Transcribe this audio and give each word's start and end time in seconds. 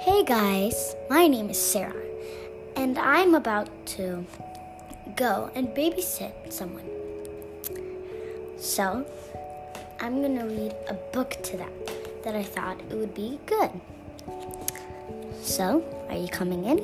Hey 0.00 0.22
guys, 0.22 0.94
my 1.10 1.26
name 1.26 1.50
is 1.50 1.60
Sarah, 1.60 2.06
and 2.76 2.96
I'm 2.96 3.34
about 3.34 3.68
to 3.98 4.24
go 5.16 5.50
and 5.56 5.66
babysit 5.74 6.52
someone. 6.52 6.88
So, 8.58 9.04
I'm 9.98 10.22
gonna 10.22 10.46
read 10.46 10.74
a 10.88 10.94
book 10.94 11.36
to 11.42 11.56
them 11.56 11.72
that 12.22 12.36
I 12.36 12.44
thought 12.44 12.80
it 12.90 12.94
would 12.94 13.12
be 13.12 13.40
good. 13.44 13.70
So, 15.42 15.82
are 16.08 16.16
you 16.16 16.28
coming 16.28 16.64
in? 16.64 16.78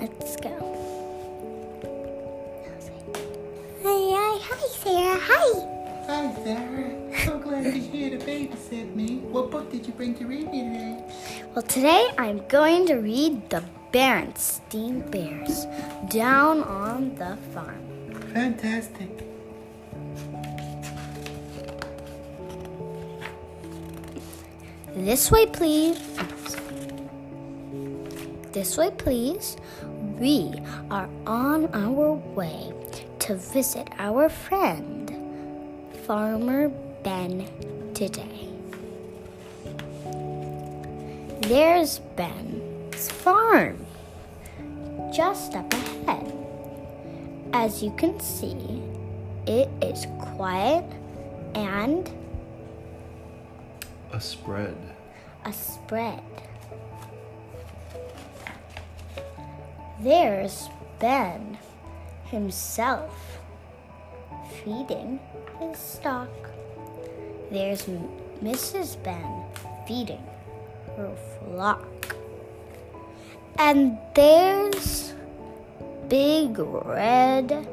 Let's 0.00 0.34
go. 0.42 0.54
Hi, 3.84 4.00
hi, 4.10 4.38
hi, 4.42 4.66
Sarah. 4.82 5.20
Hi. 5.22 5.68
Hi, 6.08 6.34
Sarah. 6.42 7.07
You're 7.68 7.76
here 7.76 8.18
to 8.18 8.24
babysit 8.24 8.94
me. 8.94 9.18
What 9.28 9.50
book 9.50 9.70
did 9.70 9.86
you 9.86 9.92
bring 9.92 10.14
to 10.14 10.26
read 10.26 10.50
me 10.50 10.62
today? 10.62 11.04
Well, 11.54 11.62
today 11.62 12.08
I'm 12.16 12.40
going 12.48 12.86
to 12.86 12.94
read 12.94 13.50
The 13.50 13.62
Berenstein 13.92 15.10
Bears 15.10 15.66
Down 16.08 16.62
on 16.62 17.14
the 17.16 17.36
Farm. 17.52 17.84
Fantastic. 18.32 19.10
This 24.94 25.30
way, 25.30 25.44
please. 25.44 26.00
This 28.52 28.78
way, 28.78 28.90
please. 28.96 29.58
We 30.18 30.54
are 30.90 31.08
on 31.26 31.66
our 31.74 32.12
way 32.12 32.72
to 33.18 33.34
visit 33.34 33.90
our 33.98 34.30
friend, 34.30 35.12
Farmer 36.06 36.72
Ben, 37.02 37.46
today. 37.94 38.48
There's 41.42 42.00
Ben's 42.16 43.10
farm 43.10 43.86
just 45.14 45.54
up 45.54 45.72
ahead. 45.72 46.32
As 47.52 47.82
you 47.82 47.90
can 47.92 48.18
see, 48.20 48.82
it 49.46 49.68
is 49.82 50.06
quiet 50.18 50.84
and 51.54 52.10
A 54.12 54.20
spread. 54.20 54.76
a 55.44 55.52
spread. 55.52 56.22
There's 60.00 60.68
Ben 60.98 61.58
himself 62.26 63.38
feeding 64.62 65.18
his 65.60 65.78
stock. 65.78 66.28
There's 67.50 67.86
Mrs. 68.42 69.02
Ben 69.02 69.44
feeding 69.86 70.22
her 70.96 71.14
flock. 71.40 72.16
And 73.58 73.98
there's 74.14 75.14
Big 76.08 76.58
Red 76.58 77.66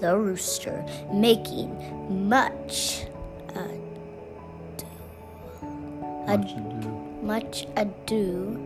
the 0.00 0.16
Rooster 0.16 0.84
making 1.12 1.70
much 2.28 3.04
A- 3.54 3.80
Much 6.26 6.52
ado. 6.52 6.88
much 7.22 7.66
ado 7.76 8.60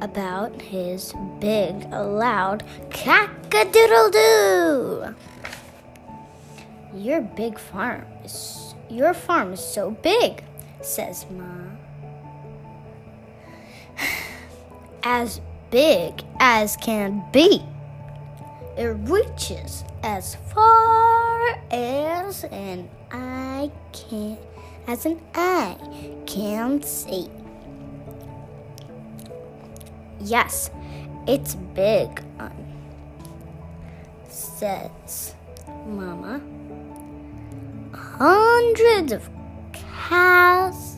about 0.00 0.60
his 0.60 1.12
big, 1.40 1.90
loud 1.90 2.62
cock-a-doodle 2.90 4.10
doo. 4.10 5.14
Your 6.94 7.20
big 7.20 7.58
farm 7.58 8.04
is 8.24 8.65
your 8.90 9.14
farm 9.14 9.52
is 9.52 9.60
so 9.60 9.90
big, 9.90 10.42
says 10.80 11.26
Ma. 11.30 11.44
As 15.02 15.40
big 15.70 16.22
as 16.40 16.76
can 16.76 17.24
be. 17.32 17.62
It 18.76 18.94
reaches 19.08 19.84
as 20.02 20.34
far 20.52 21.58
as 21.70 22.44
an 22.44 22.90
eye 23.10 23.70
can 23.92 24.36
as 24.86 25.04
an 25.04 25.20
eye 25.34 25.76
can 26.26 26.82
see. 26.82 27.28
Yes, 30.20 30.70
it's 31.26 31.54
big, 31.54 32.22
says 34.28 35.34
Mama. 35.86 36.40
Hundreds 38.18 39.12
of 39.12 39.28
cows. 39.74 40.96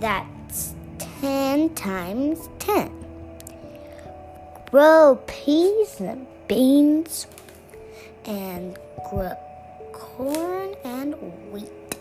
That's 0.00 0.74
ten 0.98 1.72
times 1.74 2.48
ten. 2.58 2.90
Grow 4.72 5.20
peas 5.28 6.00
and 6.00 6.26
beans 6.48 7.28
and 8.24 8.76
grow 9.08 9.36
corn 9.92 10.74
and 10.82 11.14
wheat 11.52 11.96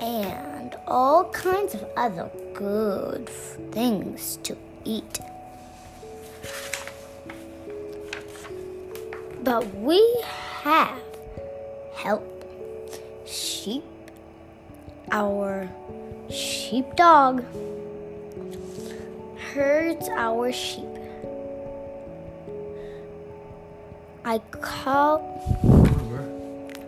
and 0.00 0.74
all 0.86 1.24
kinds 1.30 1.74
of 1.74 1.84
other 1.98 2.30
good 2.54 3.28
things 3.72 4.38
to 4.42 4.56
eat. 4.84 5.20
But 9.42 9.66
we 9.74 10.00
have 10.62 10.98
help. 11.94 12.33
Sheep, 13.64 13.82
our 15.10 15.70
sheepdog, 16.28 17.42
herds 19.54 20.06
our 20.10 20.52
sheep. 20.52 20.84
I 24.22 24.36
call. 24.60 25.24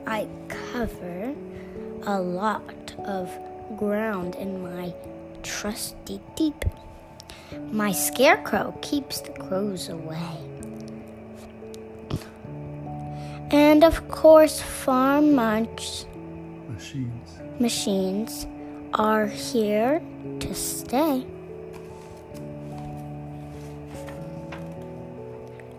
I 0.07 0.29
cover 0.49 1.35
a 2.03 2.21
lot 2.21 2.95
of 3.07 3.31
ground 3.79 4.35
in 4.35 4.63
my 4.63 4.93
trusty 5.43 6.21
deep. 6.35 6.63
My 7.73 7.93
scarecrow 7.93 8.79
keeps 8.83 9.23
the 9.23 9.33
crows 9.33 9.89
away. 9.89 10.37
And 13.51 13.83
of 13.83 14.07
course, 14.09 14.61
farm 14.61 15.35
munch 15.35 16.05
Machines. 16.69 17.39
machines 17.59 18.47
are 18.95 19.27
here 19.27 20.03
to 20.41 20.55
stay. 20.55 21.25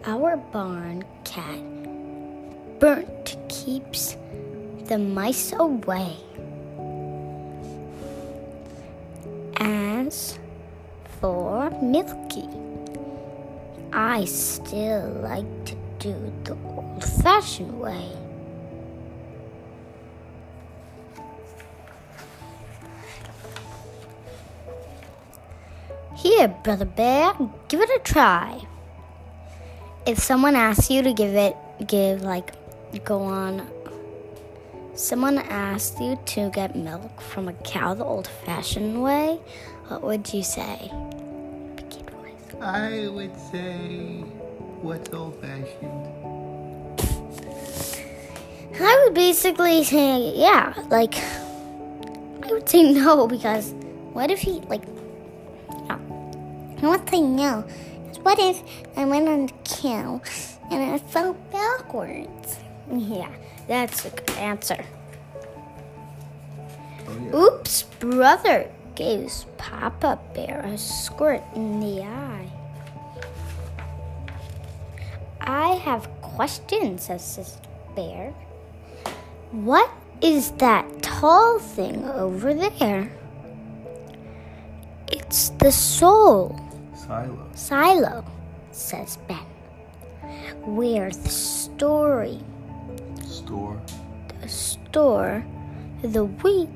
Our 0.06 0.38
barn 0.38 1.04
cat, 1.24 1.60
Burnt, 2.80 3.38
keeps 3.50 4.16
the 4.86 4.98
mice 4.98 5.52
away. 5.54 6.16
As 9.58 10.40
for 11.20 11.70
Milky, 11.82 12.48
I 13.92 14.26
still 14.26 15.10
like 15.22 15.66
to 15.66 15.76
do 16.00 16.34
the 16.46 16.56
old 16.64 17.04
fashioned 17.04 17.80
way. 17.80 18.27
Here, 26.38 26.50
Brother 26.50 26.86
Bear, 26.86 27.34
give 27.68 27.82
it 27.82 27.90
a 27.90 28.00
try. 28.04 28.62
If 30.06 30.20
someone 30.20 30.56
asks 30.56 30.92
you 30.92 31.02
to 31.02 31.12
give 31.12 31.34
it, 31.34 31.58
give 31.88 32.22
like, 32.22 32.54
go 33.04 33.24
on. 33.24 33.68
Someone 34.94 35.40
asked 35.40 36.00
you 36.00 36.16
to 36.38 36.52
get 36.52 36.76
milk 36.76 37.22
from 37.22 37.48
a 37.48 37.54
cow 37.54 37.96
the 37.96 38.04
old 38.04 38.28
fashioned 38.28 39.02
way, 39.02 39.40
what 39.88 40.04
would 40.04 40.32
you 40.32 40.44
say? 40.44 40.92
I 42.62 43.08
would 43.08 43.36
say, 43.52 44.22
what's 44.84 45.12
old 45.12 45.42
fashioned? 45.42 46.08
I 48.80 49.04
would 49.04 49.16
basically 49.16 49.84
say, 49.84 50.34
yeah, 50.36 50.76
like, 50.90 51.16
I 52.44 52.52
would 52.52 52.70
say 52.70 52.94
no 52.94 53.26
because 53.26 53.74
what 54.14 54.30
if 54.30 54.42
he, 54.42 54.60
like. 54.70 54.84
I 56.82 56.88
would 56.88 57.10
say 57.10 57.22
no. 57.22 57.64
'cause 58.08 58.20
What 58.20 58.40
if 58.40 58.62
I 58.96 59.06
went 59.06 59.28
on 59.28 59.46
the 59.48 59.54
cow 59.64 60.22
and 60.72 60.94
I 60.94 60.98
fell 60.98 61.34
backwards? 61.52 62.58
Yeah, 62.92 63.30
that's 63.68 64.06
a 64.06 64.10
good 64.10 64.38
answer. 64.38 64.84
Oh, 67.08 67.14
yeah. 67.24 67.36
Oops, 67.36 67.84
brother 68.00 68.70
gives 68.96 69.46
Papa 69.58 70.20
Bear 70.34 70.62
a 70.66 70.78
squirt 70.78 71.42
in 71.56 71.80
the 71.80 72.04
eye. 72.04 72.50
I 75.40 75.76
have 75.76 76.10
questions, 76.22 77.04
says 77.04 77.24
Sister 77.24 77.62
Bear. 77.96 78.34
What 79.52 79.90
is 80.22 80.52
that 80.60 81.02
tall 81.02 81.60
thing 81.60 82.04
over 82.06 82.54
there? 82.54 83.10
It's 85.10 85.50
the 85.60 85.72
soul. 85.72 86.60
Silo. 87.08 87.48
Silo, 87.56 88.26
says 88.72 89.18
Ben. 89.28 89.38
Where 90.66 91.10
the 91.10 91.30
story, 91.30 92.40
Store. 93.26 93.80
the 94.42 94.50
store, 94.50 95.46
the 96.02 96.26
wheat, 96.26 96.70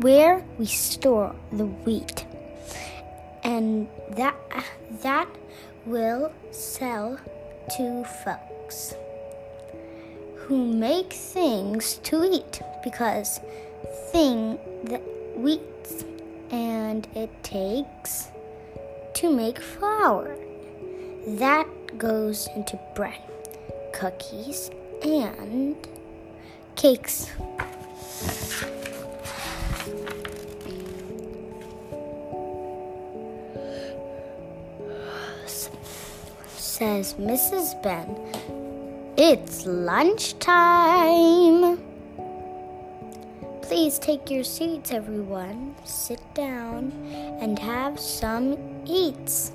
where 0.00 0.44
we 0.58 0.66
store 0.66 1.34
the 1.52 1.64
wheat, 1.64 2.26
and 3.42 3.88
that 4.10 4.36
that 5.02 5.28
will 5.86 6.32
sell 6.50 7.18
to 7.76 8.04
folks 8.24 8.94
who 10.36 10.66
make 10.66 11.12
things 11.12 11.98
to 12.02 12.22
eat 12.24 12.60
because 12.84 13.40
thing 14.10 14.58
that 14.84 15.02
wheat 15.36 15.60
and 16.50 17.06
it 17.14 17.30
takes 17.42 18.28
to 19.14 19.30
make 19.30 19.58
flour. 19.58 20.36
That 21.26 21.66
goes 21.98 22.48
into 22.56 22.78
bread, 22.94 23.20
cookies, 23.92 24.70
and 25.02 25.76
cakes. 26.76 27.30
Says 36.56 37.14
Mrs. 37.14 37.80
Ben, 37.82 38.16
it's 39.16 39.64
lunchtime. 39.66 41.12
Please 43.62 43.98
take 43.98 44.30
your 44.30 44.44
seats, 44.44 44.90
everyone. 44.90 45.74
Sit 45.84 46.20
down 46.34 46.92
and 47.40 47.58
have 47.58 48.00
some 48.00 48.71
eats. 48.86 49.52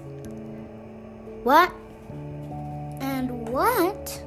What? 1.44 1.71
And 3.00 3.50
what? 3.50 4.24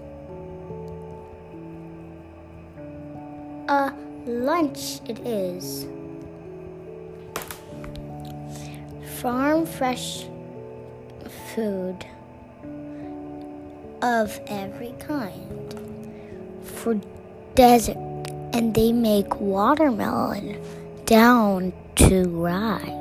A 3.68 3.92
lunch 4.26 5.00
it 5.08 5.18
is. 5.20 5.86
Farm 9.20 9.66
fresh 9.66 10.24
food 11.54 12.06
of 14.02 14.40
every 14.46 14.94
kind 14.98 15.74
for 16.64 16.98
desert 17.54 17.96
and 18.52 18.74
they 18.74 18.92
make 18.92 19.40
watermelon 19.40 20.60
down 21.04 21.72
to 21.96 22.24
ride. 22.28 22.99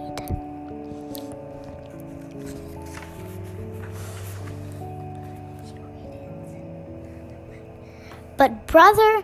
But 8.40 8.68
brother 8.68 9.24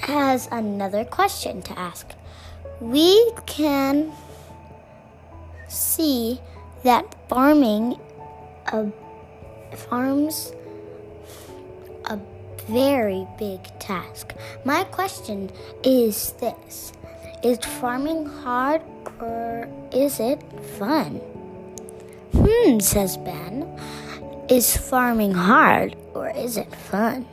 has 0.00 0.48
another 0.50 1.04
question 1.04 1.62
to 1.62 1.78
ask. 1.78 2.08
We 2.80 3.30
can 3.46 4.10
see 5.68 6.40
that 6.82 7.14
farming 7.28 8.00
a 8.72 8.90
farms 9.76 10.52
a 12.06 12.18
very 12.66 13.28
big 13.38 13.62
task. 13.78 14.34
My 14.64 14.82
question 14.82 15.52
is 15.84 16.32
this 16.40 16.92
Is 17.44 17.58
farming 17.58 18.26
hard 18.26 18.82
or 19.20 19.68
is 19.92 20.18
it 20.18 20.42
fun? 20.76 21.20
Hmm, 22.34 22.80
says 22.80 23.16
Ben. 23.18 23.68
Is 24.48 24.76
farming 24.76 25.34
hard 25.34 25.94
or 26.18 26.30
is 26.30 26.56
it 26.56 26.74
fun? 26.74 27.26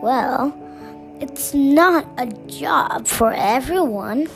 Well, 0.00 0.56
it's 1.20 1.52
not 1.52 2.06
a 2.16 2.26
job 2.48 3.06
for 3.06 3.32
everyone. 3.32 4.28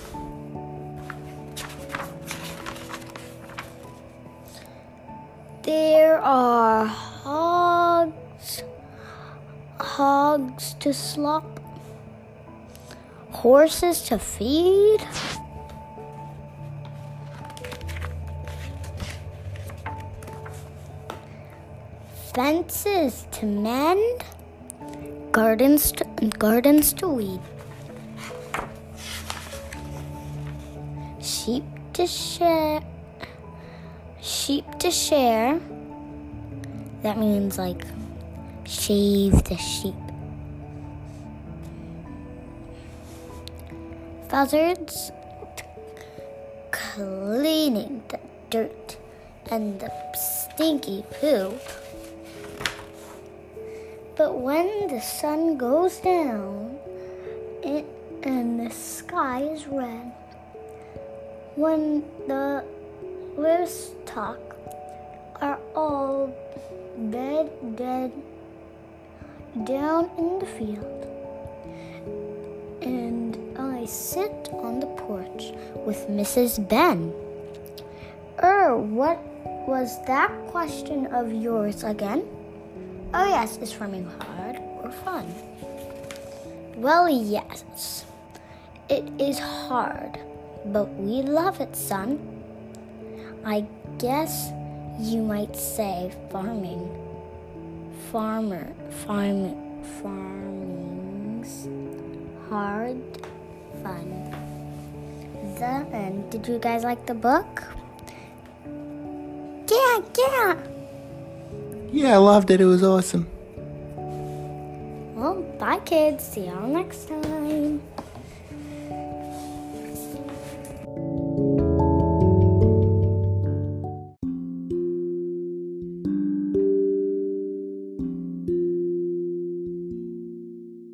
There 5.63 6.19
are 6.19 6.85
hogs, 6.85 8.63
hogs 9.81 10.75
to 10.81 10.93
slop, 10.93 11.61
horses 13.31 14.03
to 14.03 14.19
feed. 14.19 15.01
Fences 22.39 23.27
to 23.33 23.47
mend, 23.47 24.23
gardens 25.33 25.91
to, 25.91 26.05
gardens 26.39 26.93
to 26.93 27.09
weed, 27.09 27.41
sheep 31.21 31.65
to 31.95 32.07
share, 32.07 32.81
sheep 34.21 34.65
to 34.79 34.89
share. 34.89 35.59
That 37.03 37.19
means 37.19 37.59
like 37.59 37.85
shave 38.63 39.43
the 39.43 39.57
sheep. 39.57 39.97
Buzzards 44.29 45.11
cleaning 46.71 48.05
the 48.07 48.21
dirt 48.49 48.97
and 49.51 49.81
the 49.81 49.91
stinky 50.15 51.03
poo. 51.19 51.59
But 54.19 54.35
when 54.41 54.89
the 54.89 55.01
sun 55.01 55.57
goes 55.57 55.99
down 55.99 56.77
it, 57.63 57.87
and 58.25 58.59
the 58.59 58.75
sky 58.75 59.43
is 59.43 59.69
red, 59.69 60.11
when 61.55 62.03
the 62.27 62.65
livestock 63.37 64.41
are 65.41 65.61
all 65.77 66.35
bed 66.97 67.49
dead 67.77 68.11
down 69.63 70.11
in 70.19 70.41
the 70.41 70.47
field, 70.47 71.07
and 72.83 73.39
I 73.57 73.87
sit 73.87 74.51
on 74.51 74.81
the 74.81 74.91
porch 75.07 75.53
with 75.87 76.09
Mrs. 76.09 76.59
Ben. 76.69 77.15
Er, 78.43 78.77
what 78.77 79.23
was 79.69 80.05
that 80.07 80.33
question 80.49 81.07
of 81.15 81.33
yours 81.33 81.85
again? 81.85 82.27
Oh, 83.15 83.27
yes, 83.27 83.57
is 83.59 83.73
farming 83.73 84.05
hard 84.21 84.57
or 84.83 84.91
fun? 84.91 85.25
Well, 86.77 87.09
yes, 87.09 88.05
it 88.91 89.09
is 89.19 89.39
hard, 89.39 90.19
but 90.67 90.93
we 90.95 91.23
love 91.23 91.61
it, 91.61 91.75
son. 91.75 92.21
I 93.47 93.65
guess 93.99 94.51
you 95.01 95.23
might 95.23 95.57
say 95.57 96.13
farming, 96.31 96.85
farmer, 98.13 98.75
farming, 99.07 99.85
farming's 100.03 101.67
hard, 102.51 103.01
fun. 103.83 104.13
The 105.59 105.87
end. 105.97 106.31
Did 106.31 106.47
you 106.47 106.59
guys 106.59 106.85
like 106.85 107.07
the 107.07 107.15
book? 107.15 107.65
Yeah, 109.67 110.01
yeah. 110.17 110.78
Yeah, 111.91 112.15
I 112.15 112.17
loved 112.19 112.51
it. 112.51 112.61
It 112.61 112.67
was 112.67 112.83
awesome. 112.83 113.27
Well, 115.17 115.43
bye, 115.59 115.81
kids. 115.85 116.25
See 116.25 116.47
y'all 116.47 116.67
next 116.69 117.09
time. 117.09 117.81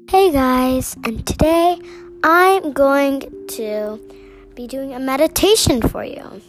Hey 0.09 0.31
guys, 0.31 0.97
and 1.05 1.27
today 1.27 1.77
I'm 2.23 2.73
going 2.73 3.21
to 3.49 4.01
be 4.55 4.69
doing 4.69 4.95
a 4.95 5.01
meditation 5.01 5.83
for 5.83 6.05
you. 6.05 6.41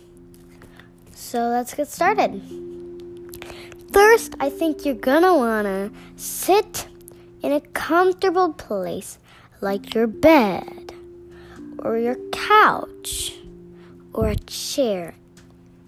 So 1.15 1.49
let's 1.49 1.73
get 1.73 1.87
started. 1.87 2.64
First, 3.95 4.35
I 4.41 4.49
think 4.49 4.83
you're 4.83 4.93
gonna 4.93 5.37
wanna 5.37 5.89
sit 6.17 6.89
in 7.41 7.53
a 7.53 7.61
comfortable 7.61 8.51
place 8.51 9.19
like 9.61 9.95
your 9.95 10.05
bed 10.05 10.91
or 11.79 11.97
your 11.97 12.17
couch 12.33 13.39
or 14.11 14.27
a 14.27 14.35
chair. 14.35 15.15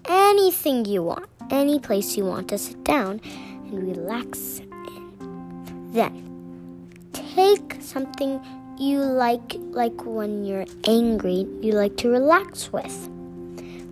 Anything 0.06 0.86
you 0.86 1.02
want, 1.02 1.28
any 1.50 1.78
place 1.78 2.16
you 2.16 2.24
want 2.24 2.48
to 2.48 2.56
sit 2.56 2.82
down 2.82 3.20
and 3.68 3.94
relax 3.94 4.60
in. 4.60 5.90
Then, 5.92 6.88
take 7.12 7.76
something 7.82 8.40
you 8.78 9.00
like, 9.00 9.56
like 9.72 10.06
when 10.06 10.46
you're 10.46 10.64
angry, 10.84 11.46
you 11.60 11.72
like 11.72 11.98
to 11.98 12.08
relax 12.08 12.72
with. 12.72 13.10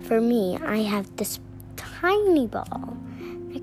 for 0.07 0.19
me, 0.19 0.57
I 0.65 0.77
have 0.77 1.05
this 1.17 1.39
tiny 1.75 2.47
ball 2.47 2.97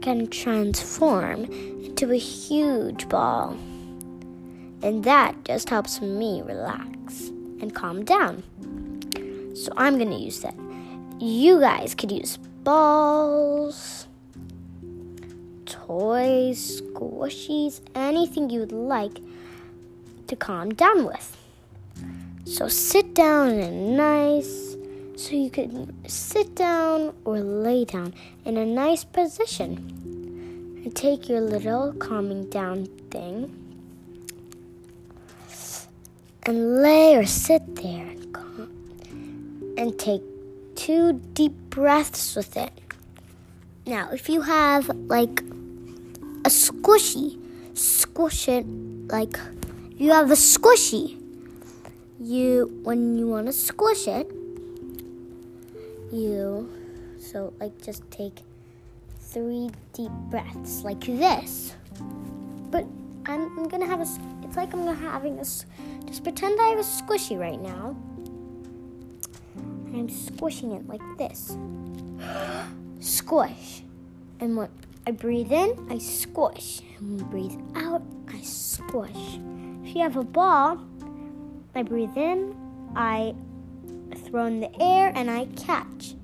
can 0.04 0.26
transform 0.26 1.44
into 1.82 2.12
a 2.12 2.18
huge 2.18 3.08
ball. 3.08 3.56
And 4.82 5.02
that 5.04 5.46
just 5.46 5.70
helps 5.70 6.02
me 6.02 6.42
relax 6.42 7.28
and 7.62 7.74
calm 7.74 8.04
down. 8.04 8.42
So 9.56 9.72
I'm 9.78 9.96
going 9.96 10.10
to 10.10 10.18
use 10.18 10.40
that. 10.40 10.54
You 11.18 11.58
guys 11.58 11.94
could 11.94 12.12
use 12.12 12.36
balls, 12.36 14.06
toys, 15.64 16.82
squishies, 16.82 17.80
anything 17.94 18.50
you 18.50 18.60
would 18.60 18.72
like 18.72 19.20
to 20.26 20.36
calm 20.36 20.74
down 20.74 21.06
with. 21.06 21.34
So 22.44 22.68
sit 22.68 23.14
down 23.14 23.48
in 23.48 23.60
a 23.60 23.70
nice, 23.70 24.63
so 25.16 25.36
you 25.36 25.50
can 25.50 25.94
sit 26.08 26.54
down 26.54 27.14
or 27.24 27.40
lay 27.40 27.84
down 27.84 28.14
in 28.44 28.56
a 28.56 28.66
nice 28.66 29.04
position. 29.04 29.90
And 30.84 30.94
take 30.94 31.30
your 31.30 31.40
little 31.40 31.94
calming 31.94 32.50
down 32.50 32.86
thing 33.10 33.64
and 36.46 36.82
lay 36.82 37.16
or 37.16 37.24
sit 37.24 37.76
there 37.76 38.06
and, 38.06 38.32
calm, 38.34 39.74
and 39.78 39.98
take 39.98 40.20
two 40.74 41.14
deep 41.32 41.52
breaths 41.70 42.36
with 42.36 42.56
it. 42.56 42.72
Now, 43.86 44.10
if 44.10 44.28
you 44.28 44.42
have 44.42 44.88
like 45.08 45.40
a 46.44 46.50
squishy, 46.50 47.38
squish 47.74 48.48
it 48.48 48.66
like 49.08 49.38
you 49.96 50.10
have 50.10 50.30
a 50.30 50.34
squishy. 50.34 51.20
You 52.20 52.80
when 52.82 53.16
you 53.16 53.28
want 53.28 53.46
to 53.46 53.52
squish 53.52 54.06
it, 54.06 54.30
you 56.14 56.70
so 57.18 57.52
like 57.58 57.80
just 57.82 58.08
take 58.10 58.40
three 59.18 59.70
deep 59.92 60.12
breaths 60.30 60.82
like 60.84 61.00
this. 61.00 61.74
But 62.70 62.86
I'm, 63.26 63.58
I'm 63.58 63.68
gonna 63.68 63.86
have 63.86 64.00
a. 64.00 64.06
It's 64.42 64.56
like 64.56 64.72
I'm 64.72 64.86
having 64.96 65.38
a. 65.38 65.44
Just 66.06 66.22
pretend 66.22 66.60
I 66.60 66.68
have 66.68 66.78
a 66.78 66.82
squishy 66.82 67.38
right 67.38 67.60
now. 67.60 67.96
And 69.56 69.96
I'm 69.96 70.08
squishing 70.08 70.72
it 70.72 70.86
like 70.86 71.02
this. 71.18 71.56
Squish. 73.00 73.82
And 74.40 74.56
when 74.56 74.68
I 75.06 75.10
breathe 75.10 75.52
in, 75.52 75.86
I 75.90 75.98
squish. 75.98 76.80
And 76.98 77.28
breathe 77.30 77.58
out, 77.74 78.02
I 78.28 78.40
squish. 78.40 79.38
If 79.84 79.94
you 79.94 80.02
have 80.02 80.16
a 80.16 80.24
ball, 80.24 80.80
I 81.74 81.82
breathe 81.82 82.16
in, 82.16 82.54
I 82.96 83.34
throw 84.24 84.46
in 84.46 84.60
the 84.60 84.82
air, 84.82 85.12
and 85.14 85.30
I 85.30 85.46
catch. 85.56 86.14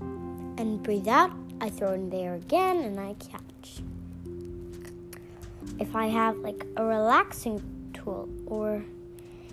And 0.00 0.82
breathe 0.82 1.08
out, 1.08 1.32
I 1.60 1.70
throw 1.70 1.92
in 1.92 2.10
the 2.10 2.18
air 2.18 2.34
again, 2.34 2.78
and 2.78 3.00
I 3.00 3.14
catch. 3.14 3.82
If 5.78 5.94
I 5.94 6.06
have 6.06 6.36
like 6.38 6.64
a 6.76 6.84
relaxing 6.84 7.62
tool, 7.94 8.28
or 8.46 8.84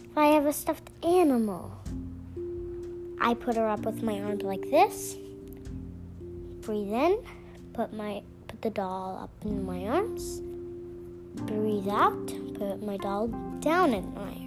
if 0.03 0.17
I 0.17 0.27
have 0.27 0.45
a 0.45 0.53
stuffed 0.53 0.89
animal, 1.03 1.71
I 3.19 3.33
put 3.33 3.55
her 3.55 3.67
up 3.67 3.85
with 3.85 4.03
my 4.03 4.19
arms 4.19 4.43
like 4.43 4.69
this. 4.69 5.15
Breathe 6.61 6.93
in, 6.93 7.23
put 7.73 7.93
my 7.93 8.23
put 8.47 8.61
the 8.61 8.69
doll 8.69 9.19
up 9.21 9.31
in 9.43 9.65
my 9.65 9.85
arms. 9.87 10.41
Breathe 11.35 11.89
out, 11.89 12.27
put 12.55 12.81
my 12.81 12.97
doll 12.97 13.27
down 13.59 13.93
in 13.93 14.13
my. 14.13 14.44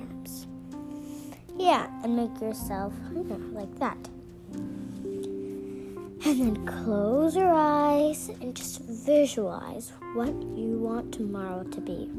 Yeah, 1.59 1.89
and 2.05 2.17
make 2.17 2.41
yourself 2.41 2.93
like 3.53 3.79
that. 3.81 3.99
And 6.25 6.41
then 6.41 6.67
close 6.67 7.35
your 7.37 7.53
eyes 7.53 8.31
and 8.41 8.55
just 8.55 8.81
visualize 8.83 9.93
what 10.15 10.29
you 10.57 10.79
want 10.79 11.13
tomorrow 11.13 11.65
to 11.65 11.81
be. 11.81 12.11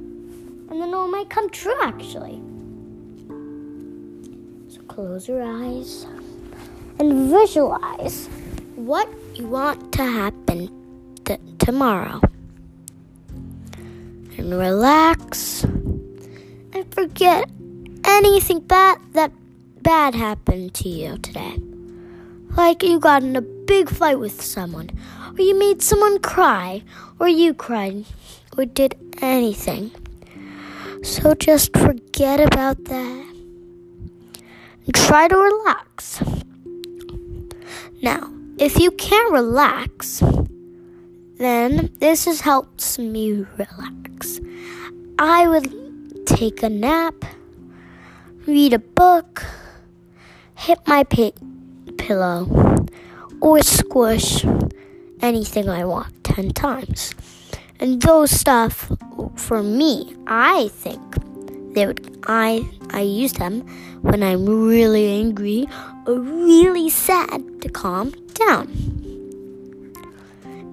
And 0.70 0.82
then 0.82 0.90
it 0.90 1.08
might 1.08 1.30
come 1.30 1.50
true 1.50 1.76
actually. 1.82 2.42
So 4.70 4.82
close 4.88 5.28
your 5.28 5.42
eyes 5.42 6.06
and 7.00 7.30
visualize 7.30 8.28
what 8.76 9.10
you 9.36 9.48
want 9.48 9.94
to 9.94 10.04
happen 10.04 10.70
tomorrow. 11.60 12.22
And 14.38 14.54
relax 14.54 15.64
and 15.64 16.94
forget 16.94 17.50
anything 18.18 18.60
bad 18.60 19.00
that 19.14 19.32
bad 19.82 20.16
happened 20.16 20.74
to 20.76 20.90
you 20.90 21.18
today. 21.18 21.58
Like 22.58 22.84
you 22.84 23.00
got 23.00 23.24
in 23.24 23.36
a 23.36 23.42
big 23.42 23.90
fight 23.90 24.20
with 24.20 24.42
someone, 24.42 24.90
or 25.34 25.42
you 25.42 25.58
made 25.58 25.82
someone 25.82 26.20
cry, 26.20 26.84
or 27.20 27.28
you 27.28 27.54
cried, 27.54 28.06
or 28.58 28.66
did 28.66 28.96
anything. 29.22 29.92
So 31.04 31.34
just 31.36 31.76
forget 31.78 32.40
about 32.40 32.84
that 32.86 33.26
and 34.86 34.94
try 34.94 35.28
to 35.28 35.38
relax. 35.38 36.22
Now, 38.02 38.32
if 38.58 38.80
you 38.80 38.92
can't 38.92 39.32
relax, 39.32 40.22
then 41.38 41.90
this 42.00 42.26
has 42.26 42.42
helps 42.42 43.00
me 43.00 43.46
relax. 43.58 44.42
I 45.18 45.48
would 45.48 46.26
take 46.26 46.64
a 46.64 46.70
nap, 46.70 47.16
read 48.50 48.74
a 48.74 48.80
book, 48.80 49.46
hit 50.56 50.80
my 50.88 51.04
pa- 51.04 51.38
pillow, 51.98 52.86
or 53.42 53.62
squish 53.62 54.44
anything 55.22 55.70
I 55.70 55.86
want 55.86 56.24
10 56.24 56.52
times. 56.52 57.14
And 57.80 58.02
those 58.02 58.32
stuff 58.32 58.92
for 59.36 59.64
me, 59.64 60.16
I 60.28 60.70
think 60.70 61.02
they 61.74 61.86
would 61.86 62.20
I 62.28 62.68
I 62.90 63.02
use 63.02 63.34
them 63.34 63.62
when 64.02 64.22
I'm 64.24 64.46
really 64.46 65.08
angry 65.08 65.68
or 66.06 66.20
really 66.20 66.90
sad 66.90 67.62
to 67.62 67.70
calm 67.70 68.12
down. 68.34 68.68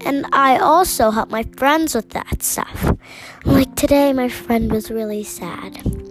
And 0.04 0.26
I 0.32 0.58
also 0.58 1.10
help 1.10 1.30
my 1.30 1.44
friends 1.56 1.94
with 1.94 2.10
that 2.10 2.42
stuff. 2.42 2.92
Like 3.44 3.74
today 3.76 4.12
my 4.12 4.28
friend 4.28 4.72
was 4.72 4.90
really 4.90 5.22
sad. 5.22 6.05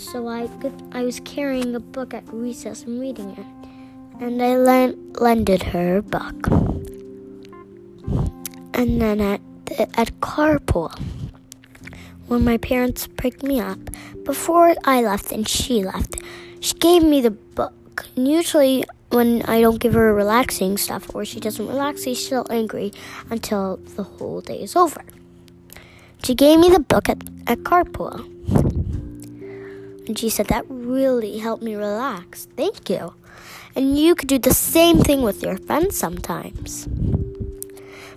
So 0.00 0.28
I 0.28 0.46
could, 0.60 0.72
I 0.92 1.02
was 1.02 1.20
carrying 1.20 1.74
a 1.74 1.80
book 1.80 2.14
at 2.14 2.24
recess 2.32 2.84
and 2.84 2.98
reading 2.98 3.30
it. 3.32 3.46
And 4.22 4.42
I 4.42 4.56
lent, 4.56 5.20
lended 5.20 5.62
her 5.62 5.98
a 5.98 6.02
book. 6.02 6.46
And 8.72 9.00
then 9.00 9.20
at 9.20 9.40
at 9.78 10.10
carpool 10.20 10.90
when 12.26 12.44
my 12.44 12.56
parents 12.56 13.08
picked 13.16 13.42
me 13.42 13.60
up 13.60 13.78
before 14.24 14.74
I 14.84 15.02
left 15.02 15.32
and 15.32 15.46
she 15.46 15.84
left. 15.84 16.16
She 16.60 16.74
gave 16.74 17.02
me 17.02 17.20
the 17.20 17.30
book. 17.30 18.06
And 18.16 18.26
usually 18.26 18.84
when 19.10 19.42
I 19.42 19.60
don't 19.60 19.78
give 19.78 19.94
her 19.94 20.14
relaxing 20.14 20.78
stuff 20.78 21.14
or 21.14 21.24
she 21.24 21.40
doesn't 21.40 21.66
relax, 21.66 22.04
she's 22.04 22.24
still 22.24 22.46
angry 22.50 22.92
until 23.30 23.76
the 23.96 24.02
whole 24.02 24.40
day 24.40 24.62
is 24.62 24.76
over. 24.76 25.02
She 26.22 26.34
gave 26.34 26.58
me 26.58 26.70
the 26.70 26.80
book 26.80 27.08
at, 27.08 27.18
at 27.46 27.58
carpool. 27.58 28.26
And 30.10 30.18
she 30.18 30.28
said 30.28 30.48
that 30.48 30.64
really 30.68 31.38
helped 31.38 31.62
me 31.62 31.76
relax. 31.76 32.48
Thank 32.56 32.90
you. 32.90 33.14
And 33.76 33.96
you 33.96 34.16
could 34.16 34.26
do 34.26 34.40
the 34.40 34.52
same 34.52 34.98
thing 34.98 35.22
with 35.22 35.40
your 35.40 35.56
friends 35.56 35.96
sometimes. 35.96 36.88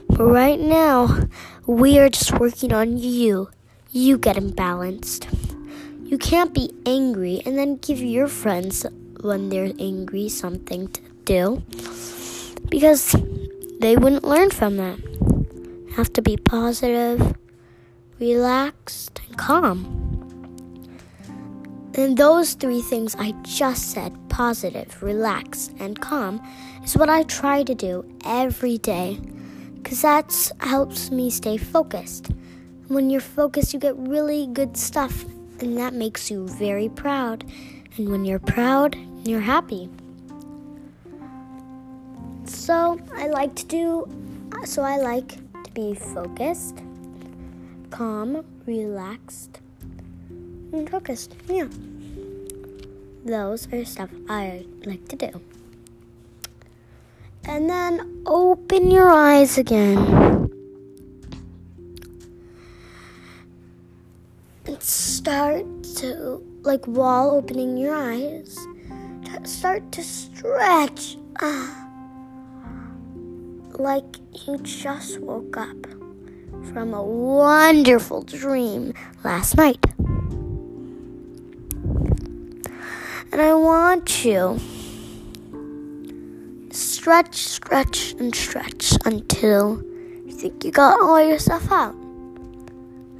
But 0.09 0.25
right 0.25 0.59
now, 0.59 1.29
we 1.67 1.99
are 1.99 2.09
just 2.09 2.39
working 2.39 2.73
on 2.73 2.97
you. 2.97 3.51
You 3.91 4.17
getting 4.17 4.49
balanced. 4.49 5.27
You 6.03 6.17
can't 6.17 6.51
be 6.51 6.71
angry 6.87 7.43
and 7.45 7.59
then 7.59 7.75
give 7.75 7.99
your 7.99 8.27
friends, 8.27 8.87
when 9.21 9.49
they're 9.49 9.71
angry, 9.77 10.29
something 10.29 10.87
to 10.87 11.01
do 11.25 11.61
because 12.69 13.15
they 13.81 13.95
wouldn't 13.97 14.23
learn 14.23 14.49
from 14.49 14.77
that. 14.77 14.97
Have 15.95 16.11
to 16.13 16.23
be 16.23 16.37
positive, 16.37 17.35
relaxed, 18.17 19.21
and 19.27 19.37
calm. 19.37 20.12
And 21.95 22.17
those 22.17 22.55
three 22.55 22.81
things 22.81 23.15
I 23.19 23.33
just 23.43 23.91
said 23.91 24.17
positive, 24.29 25.01
relaxed, 25.03 25.73
and 25.79 25.99
calm 25.99 26.41
is 26.83 26.97
what 26.97 27.09
I 27.09 27.21
try 27.23 27.61
to 27.63 27.75
do 27.75 28.03
every 28.25 28.79
day 28.79 29.19
because 29.83 30.01
that 30.01 30.51
helps 30.59 31.11
me 31.11 31.29
stay 31.29 31.57
focused. 31.57 32.31
When 32.87 33.09
you're 33.09 33.21
focused, 33.21 33.73
you 33.73 33.79
get 33.79 33.95
really 33.97 34.47
good 34.47 34.75
stuff, 34.75 35.23
and 35.59 35.77
that 35.77 35.93
makes 35.93 36.31
you 36.31 36.47
very 36.47 36.89
proud. 36.89 37.43
And 37.97 38.09
when 38.09 38.25
you're 38.25 38.39
proud, 38.39 38.97
you're 39.23 39.41
happy. 39.41 39.89
So 42.45 42.99
I 43.15 43.27
like 43.27 43.55
to 43.55 43.65
do, 43.65 44.07
so 44.65 44.81
I 44.81 44.97
like 44.97 45.35
to 45.63 45.71
be 45.73 45.93
focused, 45.93 46.81
calm, 47.89 48.43
relaxed, 48.65 49.59
and 50.73 50.89
focused. 50.89 51.35
Yeah. 51.47 51.67
Those 53.25 53.71
are 53.71 53.85
stuff 53.85 54.09
I 54.27 54.65
like 54.85 55.07
to 55.09 55.15
do. 55.15 55.41
And 57.45 57.69
then 57.69 58.23
open 58.25 58.91
your 58.91 59.09
eyes 59.09 59.57
again. 59.57 60.49
And 64.65 64.81
start 64.81 65.65
to, 65.97 66.41
like, 66.63 66.85
while 66.85 67.31
opening 67.31 67.77
your 67.77 67.95
eyes, 67.95 68.57
start 69.43 69.91
to 69.91 70.03
stretch. 70.03 71.17
Ah, 71.41 71.83
like 73.79 74.17
you 74.45 74.57
just 74.59 75.19
woke 75.19 75.57
up 75.57 75.87
from 76.71 76.93
a 76.93 77.03
wonderful 77.03 78.21
dream 78.21 78.93
last 79.23 79.57
night. 79.57 79.83
And 83.33 83.41
I 83.41 83.55
want 83.55 84.23
you 84.23 84.59
stretch, 86.69 87.35
stretch, 87.35 88.13
and 88.19 88.35
stretch 88.35 88.93
until 89.05 89.81
you 90.27 90.31
think 90.31 90.63
you 90.63 90.69
got 90.69 91.01
all 91.01 91.19
your 91.19 91.39
stuff 91.39 91.71
out. 91.71 91.95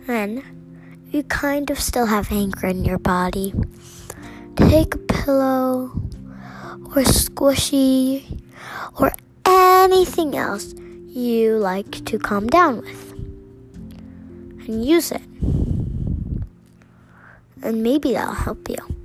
Then 0.06 0.44
you 1.10 1.24
kind 1.24 1.72
of 1.72 1.80
still 1.80 2.06
have 2.06 2.32
anger 2.32 2.68
in 2.68 2.86
your 2.86 3.00
body. 3.00 3.56
Take 4.56 4.94
a 4.94 5.00
pillow 5.00 5.90
or 6.86 7.02
squishy 7.10 8.40
or 9.00 9.12
anything 9.48 10.38
else 10.38 10.76
you 11.08 11.58
like 11.58 12.06
to 12.06 12.20
calm 12.20 12.46
down 12.46 12.82
with 12.82 13.14
and 14.68 14.86
use 14.86 15.12
it. 15.12 15.24
And 17.64 17.82
maybe 17.82 18.14
that'll 18.14 18.36
help 18.36 18.70
you. 18.70 19.03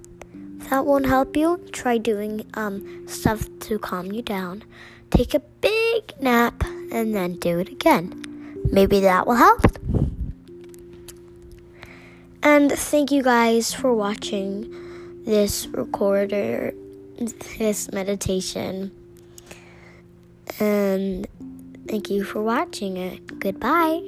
That 0.71 0.85
won't 0.85 1.07
help 1.07 1.37
you, 1.37 1.65
try 1.73 1.97
doing 1.97 2.45
um, 2.55 3.09
stuff 3.09 3.49
to 3.61 3.79
calm 3.79 4.13
you 4.13 4.21
down. 4.21 4.65
Take 5.11 5.33
a 5.33 5.41
big 5.41 6.13
nap 6.21 6.63
and 6.93 7.15
then 7.15 7.37
do 7.37 7.59
it 7.59 7.71
again. 7.71 8.25
Maybe 8.71 9.01
that 9.01 9.27
will 9.27 9.37
help. 9.37 9.63
And 12.43 12.71
thank 12.71 13.11
you 13.11 13.23
guys 13.23 13.73
for 13.73 13.95
watching 13.95 15.25
this 15.25 15.67
recorder, 15.69 16.75
this 17.59 17.91
meditation. 17.93 18.93
And 20.61 21.27
thank 21.89 22.11
you 22.11 22.25
for 22.25 22.43
watching 22.43 22.99
it. 22.99 23.39
Goodbye. 23.39 24.03